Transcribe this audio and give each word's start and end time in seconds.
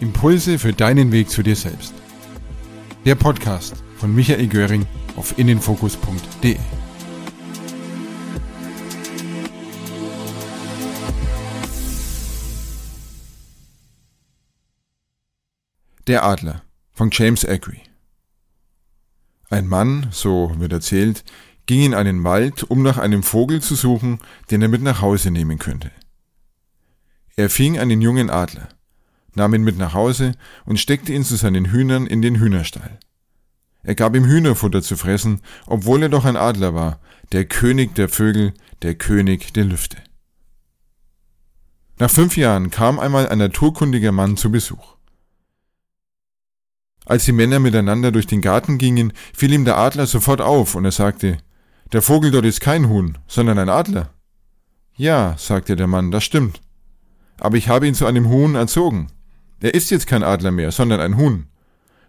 Impulse 0.00 0.58
für 0.58 0.72
deinen 0.72 1.12
Weg 1.12 1.28
zu 1.28 1.42
dir 1.42 1.54
selbst. 1.54 1.92
Der 3.04 3.16
Podcast 3.16 3.84
von 3.96 4.14
Michael 4.14 4.46
Göring 4.48 4.86
auf 5.16 5.38
innenfokus.de. 5.38 6.56
Der 16.06 16.24
Adler 16.24 16.62
von 16.92 17.10
James 17.12 17.44
Agri. 17.44 17.82
Ein 19.50 19.66
Mann, 19.66 20.08
so 20.12 20.54
wird 20.56 20.72
erzählt, 20.72 21.24
ging 21.66 21.82
in 21.82 21.94
einen 21.94 22.24
Wald, 22.24 22.62
um 22.62 22.82
nach 22.82 22.96
einem 22.96 23.22
Vogel 23.22 23.60
zu 23.60 23.74
suchen, 23.74 24.18
den 24.50 24.62
er 24.62 24.68
mit 24.68 24.80
nach 24.80 25.02
Hause 25.02 25.30
nehmen 25.30 25.58
könnte. 25.58 25.90
Er 27.36 27.50
fing 27.50 27.78
einen 27.78 28.00
jungen 28.00 28.30
Adler 28.30 28.79
nahm 29.34 29.54
ihn 29.54 29.64
mit 29.64 29.78
nach 29.78 29.94
Hause 29.94 30.32
und 30.64 30.80
steckte 30.80 31.12
ihn 31.12 31.24
zu 31.24 31.36
seinen 31.36 31.66
Hühnern 31.66 32.06
in 32.06 32.22
den 32.22 32.38
Hühnerstall. 32.38 32.98
Er 33.82 33.94
gab 33.94 34.14
ihm 34.14 34.24
Hühnerfutter 34.24 34.82
zu 34.82 34.96
fressen, 34.96 35.40
obwohl 35.66 36.02
er 36.02 36.08
doch 36.08 36.24
ein 36.24 36.36
Adler 36.36 36.74
war, 36.74 37.00
der 37.32 37.44
König 37.44 37.94
der 37.94 38.08
Vögel, 38.08 38.52
der 38.82 38.94
König 38.94 39.52
der 39.52 39.64
Lüfte. 39.64 39.96
Nach 41.98 42.10
fünf 42.10 42.36
Jahren 42.36 42.70
kam 42.70 42.98
einmal 42.98 43.28
ein 43.28 43.38
naturkundiger 43.38 44.12
Mann 44.12 44.36
zu 44.36 44.50
Besuch. 44.50 44.96
Als 47.06 47.24
die 47.24 47.32
Männer 47.32 47.58
miteinander 47.58 48.12
durch 48.12 48.26
den 48.26 48.40
Garten 48.40 48.78
gingen, 48.78 49.12
fiel 49.34 49.52
ihm 49.52 49.64
der 49.64 49.76
Adler 49.76 50.06
sofort 50.06 50.40
auf 50.40 50.74
und 50.74 50.84
er 50.84 50.92
sagte, 50.92 51.38
der 51.92 52.02
Vogel 52.02 52.30
dort 52.30 52.44
ist 52.44 52.60
kein 52.60 52.88
Huhn, 52.88 53.18
sondern 53.26 53.58
ein 53.58 53.68
Adler. 53.68 54.14
Ja, 54.94 55.34
sagte 55.38 55.76
der 55.76 55.86
Mann, 55.86 56.10
das 56.10 56.24
stimmt. 56.24 56.60
Aber 57.38 57.56
ich 57.56 57.68
habe 57.68 57.86
ihn 57.86 57.94
zu 57.94 58.06
einem 58.06 58.28
Huhn 58.28 58.54
erzogen. 58.54 59.08
Er 59.60 59.74
ist 59.74 59.90
jetzt 59.90 60.06
kein 60.06 60.22
Adler 60.22 60.50
mehr, 60.50 60.72
sondern 60.72 61.00
ein 61.00 61.16
Huhn. 61.16 61.46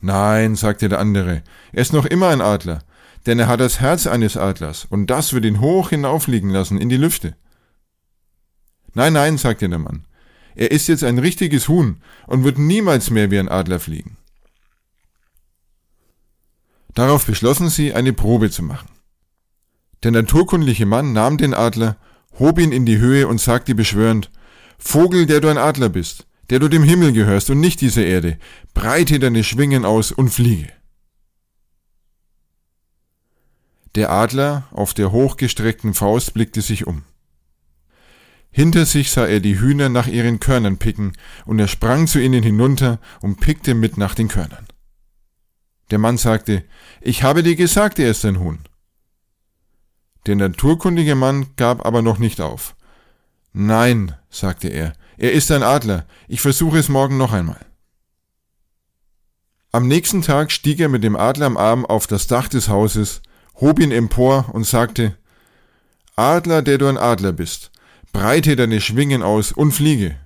Nein, 0.00 0.54
sagte 0.54 0.88
der 0.88 1.00
andere, 1.00 1.42
er 1.72 1.82
ist 1.82 1.92
noch 1.92 2.04
immer 2.04 2.28
ein 2.28 2.40
Adler, 2.40 2.84
denn 3.26 3.38
er 3.38 3.48
hat 3.48 3.60
das 3.60 3.80
Herz 3.80 4.06
eines 4.06 4.36
Adlers, 4.36 4.86
und 4.88 5.08
das 5.08 5.32
wird 5.32 5.44
ihn 5.44 5.60
hoch 5.60 5.90
hinaufliegen 5.90 6.50
lassen 6.50 6.78
in 6.78 6.88
die 6.88 6.96
Lüfte. 6.96 7.34
Nein, 8.94 9.14
nein, 9.14 9.38
sagte 9.38 9.68
der 9.68 9.78
Mann, 9.78 10.06
er 10.54 10.70
ist 10.70 10.88
jetzt 10.88 11.04
ein 11.04 11.18
richtiges 11.18 11.68
Huhn 11.68 12.00
und 12.26 12.44
wird 12.44 12.58
niemals 12.58 13.10
mehr 13.10 13.30
wie 13.30 13.38
ein 13.38 13.48
Adler 13.48 13.80
fliegen. 13.80 14.16
Darauf 16.94 17.26
beschlossen 17.26 17.70
sie, 17.70 17.94
eine 17.94 18.12
Probe 18.12 18.50
zu 18.50 18.62
machen. 18.62 18.88
Der 20.02 20.10
naturkundliche 20.10 20.86
Mann 20.86 21.12
nahm 21.12 21.38
den 21.38 21.54
Adler, 21.54 21.96
hob 22.38 22.58
ihn 22.58 22.72
in 22.72 22.86
die 22.86 22.98
Höhe 22.98 23.26
und 23.26 23.40
sagte 23.40 23.74
beschwörend, 23.74 24.30
Vogel, 24.78 25.26
der 25.26 25.40
du 25.40 25.48
ein 25.48 25.58
Adler 25.58 25.88
bist, 25.88 26.27
der 26.50 26.58
du 26.58 26.68
dem 26.68 26.82
Himmel 26.82 27.12
gehörst 27.12 27.50
und 27.50 27.60
nicht 27.60 27.80
dieser 27.80 28.04
Erde, 28.04 28.38
breite 28.74 29.18
deine 29.18 29.44
Schwingen 29.44 29.84
aus 29.84 30.12
und 30.12 30.30
fliege. 30.30 30.72
Der 33.94 34.10
Adler 34.10 34.68
auf 34.70 34.94
der 34.94 35.12
hochgestreckten 35.12 35.94
Faust 35.94 36.34
blickte 36.34 36.62
sich 36.62 36.86
um. 36.86 37.04
Hinter 38.50 38.86
sich 38.86 39.10
sah 39.10 39.26
er 39.26 39.40
die 39.40 39.60
Hühner 39.60 39.88
nach 39.88 40.06
ihren 40.06 40.40
Körnern 40.40 40.78
picken, 40.78 41.12
und 41.44 41.58
er 41.58 41.68
sprang 41.68 42.06
zu 42.06 42.18
ihnen 42.18 42.42
hinunter 42.42 42.98
und 43.20 43.40
pickte 43.40 43.74
mit 43.74 43.98
nach 43.98 44.14
den 44.14 44.28
Körnern. 44.28 44.66
Der 45.90 45.98
Mann 45.98 46.16
sagte, 46.16 46.64
Ich 47.00 47.22
habe 47.22 47.42
dir 47.42 47.56
gesagt, 47.56 47.98
er 47.98 48.10
ist 48.10 48.24
ein 48.24 48.40
Huhn. 48.40 48.58
Der 50.26 50.36
naturkundige 50.36 51.14
Mann 51.14 51.54
gab 51.56 51.84
aber 51.86 52.02
noch 52.02 52.18
nicht 52.18 52.40
auf. 52.40 52.74
Nein, 53.52 54.14
sagte 54.28 54.68
er, 54.68 54.92
er 55.18 55.32
ist 55.32 55.50
ein 55.50 55.62
Adler. 55.62 56.06
Ich 56.28 56.40
versuche 56.40 56.78
es 56.78 56.88
morgen 56.88 57.18
noch 57.18 57.32
einmal. 57.32 57.60
Am 59.72 59.86
nächsten 59.86 60.22
Tag 60.22 60.50
stieg 60.50 60.80
er 60.80 60.88
mit 60.88 61.04
dem 61.04 61.16
Adler 61.16 61.46
am 61.46 61.56
Arm 61.56 61.84
auf 61.84 62.06
das 62.06 62.26
Dach 62.26 62.48
des 62.48 62.68
Hauses, 62.68 63.20
hob 63.56 63.80
ihn 63.80 63.90
empor 63.92 64.48
und 64.52 64.64
sagte, 64.64 65.16
Adler, 66.16 66.62
der 66.62 66.78
du 66.78 66.86
ein 66.86 66.96
Adler 66.96 67.32
bist, 67.32 67.70
breite 68.12 68.56
deine 68.56 68.80
Schwingen 68.80 69.22
aus 69.22 69.52
und 69.52 69.72
fliege. 69.72 70.16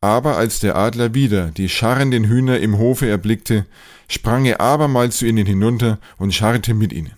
Aber 0.00 0.36
als 0.36 0.60
der 0.60 0.76
Adler 0.76 1.14
wieder 1.14 1.50
die 1.50 1.70
scharrenden 1.70 2.24
Hühner 2.24 2.60
im 2.60 2.78
Hofe 2.78 3.08
erblickte, 3.08 3.66
sprang 4.08 4.44
er 4.44 4.60
abermals 4.60 5.16
zu 5.16 5.26
ihnen 5.26 5.46
hinunter 5.46 5.98
und 6.18 6.34
scharrte 6.34 6.74
mit 6.74 6.92
ihnen. 6.92 7.16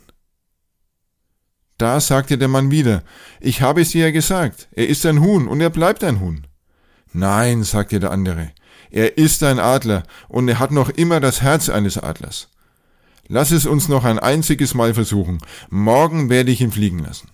Da 1.87 2.01
sagte 2.01 2.37
der 2.37 2.49
Mann 2.49 2.73
wieder, 2.73 3.05
ich 3.39 3.63
habe 3.63 3.83
es 3.83 3.91
dir 3.91 4.07
ja 4.07 4.11
gesagt, 4.11 4.67
er 4.73 4.89
ist 4.89 5.07
ein 5.07 5.21
Huhn 5.21 5.47
und 5.47 5.61
er 5.61 5.71
bleibt 5.71 6.03
ein 6.03 6.19
Huhn. 6.19 6.45
Nein, 7.13 7.63
sagte 7.63 8.01
der 8.01 8.11
andere, 8.11 8.51
er 8.91 9.19
ist 9.19 9.45
ein 9.45 9.61
Adler 9.61 10.03
und 10.27 10.49
er 10.49 10.59
hat 10.59 10.73
noch 10.73 10.91
immer 10.91 11.21
das 11.21 11.43
Herz 11.43 11.69
eines 11.69 11.97
Adlers. 11.97 12.49
Lass 13.29 13.53
es 13.53 13.67
uns 13.67 13.87
noch 13.87 14.03
ein 14.03 14.19
einziges 14.19 14.75
Mal 14.75 14.95
versuchen, 14.95 15.39
morgen 15.71 16.29
werde 16.29 16.51
ich 16.51 16.61
ihn 16.61 16.73
fliegen 16.73 16.99
lassen. 16.99 17.29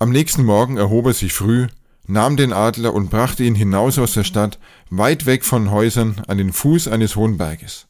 Am 0.00 0.10
nächsten 0.10 0.42
Morgen 0.42 0.76
erhob 0.76 1.06
er 1.06 1.14
sich 1.14 1.32
früh, 1.32 1.68
nahm 2.08 2.36
den 2.36 2.52
Adler 2.52 2.92
und 2.92 3.08
brachte 3.08 3.44
ihn 3.44 3.54
hinaus 3.54 4.00
aus 4.00 4.14
der 4.14 4.24
Stadt, 4.24 4.58
weit 4.90 5.26
weg 5.26 5.44
von 5.44 5.70
Häusern, 5.70 6.22
an 6.26 6.38
den 6.38 6.52
Fuß 6.52 6.88
eines 6.88 7.14
hohen 7.14 7.38
Berges. 7.38 7.86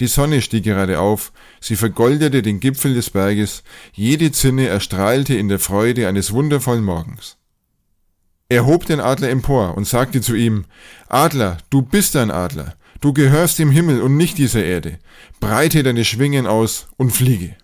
Die 0.00 0.08
Sonne 0.08 0.42
stieg 0.42 0.64
gerade 0.64 0.98
auf, 0.98 1.32
sie 1.60 1.76
vergoldete 1.76 2.42
den 2.42 2.60
Gipfel 2.60 2.94
des 2.94 3.10
Berges, 3.10 3.62
jede 3.92 4.32
Zinne 4.32 4.66
erstrahlte 4.66 5.34
in 5.34 5.48
der 5.48 5.60
Freude 5.60 6.08
eines 6.08 6.32
wundervollen 6.32 6.84
Morgens. 6.84 7.36
Er 8.48 8.66
hob 8.66 8.86
den 8.86 9.00
Adler 9.00 9.30
empor 9.30 9.76
und 9.76 9.86
sagte 9.86 10.20
zu 10.20 10.34
ihm, 10.34 10.64
Adler, 11.08 11.58
du 11.70 11.82
bist 11.82 12.16
ein 12.16 12.30
Adler, 12.30 12.76
du 13.00 13.12
gehörst 13.12 13.58
dem 13.58 13.70
Himmel 13.70 14.02
und 14.02 14.16
nicht 14.16 14.38
dieser 14.38 14.64
Erde, 14.64 14.98
breite 15.40 15.82
deine 15.82 16.04
Schwingen 16.04 16.46
aus 16.46 16.88
und 16.96 17.10
fliege. 17.10 17.56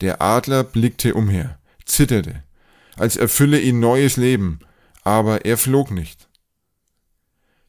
Der 0.00 0.22
Adler 0.22 0.62
blickte 0.62 1.14
umher, 1.14 1.58
zitterte, 1.84 2.44
als 2.96 3.16
erfülle 3.16 3.60
ihn 3.60 3.80
neues 3.80 4.16
Leben, 4.16 4.60
aber 5.02 5.44
er 5.44 5.56
flog 5.56 5.90
nicht. 5.90 6.27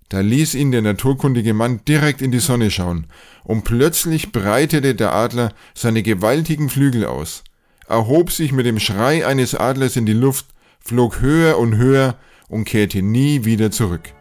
Da 0.10 0.22
ließ 0.22 0.56
ihn 0.56 0.72
der 0.72 0.82
naturkundige 0.82 1.54
Mann 1.54 1.82
direkt 1.88 2.22
in 2.22 2.32
die 2.32 2.40
Sonne 2.40 2.72
schauen, 2.72 3.06
und 3.44 3.64
plötzlich 3.64 4.32
breitete 4.32 4.96
der 4.96 5.14
Adler 5.14 5.54
seine 5.76 6.02
gewaltigen 6.02 6.70
Flügel 6.70 7.06
aus, 7.06 7.44
erhob 7.88 8.32
sich 8.32 8.52
mit 8.52 8.66
dem 8.66 8.80
Schrei 8.80 9.26
eines 9.26 9.54
Adlers 9.54 9.96
in 9.96 10.08
die 10.08 10.14
Luft, 10.14 10.48
flog 10.80 11.22
höher 11.22 11.60
und 11.60 11.78
höher 11.78 12.16
und 12.48 12.66
kehrte 12.66 13.04
nie 13.04 13.46
wieder 13.46 13.70
zurück. 13.70 14.14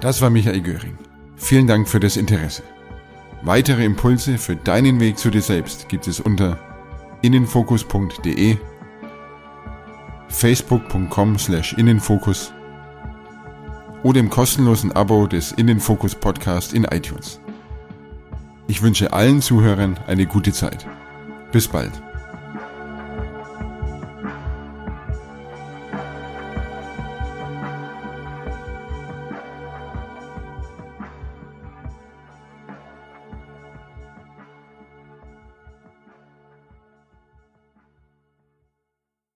Das 0.00 0.20
war 0.20 0.30
Michael 0.30 0.60
Göring. 0.60 0.98
Vielen 1.36 1.66
Dank 1.66 1.88
für 1.88 2.00
das 2.00 2.16
Interesse. 2.16 2.62
Weitere 3.42 3.84
Impulse 3.84 4.38
für 4.38 4.56
deinen 4.56 4.98
Weg 4.98 5.18
zu 5.18 5.30
dir 5.30 5.42
selbst 5.42 5.88
gibt 5.88 6.08
es 6.08 6.18
unter 6.18 6.58
innenfokus.de 7.22 8.56
facebook.com 10.28 11.38
slash 11.38 11.72
innenfokus 11.74 12.52
oder 14.02 14.20
im 14.20 14.30
kostenlosen 14.30 14.92
Abo 14.92 15.26
des 15.26 15.52
Innenfokus 15.52 16.14
Podcast 16.14 16.72
in 16.72 16.84
iTunes. 16.84 17.40
Ich 18.68 18.82
wünsche 18.82 19.12
allen 19.12 19.40
Zuhörern 19.40 19.98
eine 20.06 20.26
gute 20.26 20.52
Zeit. 20.52 20.86
Bis 21.52 21.66
bald. 21.66 22.07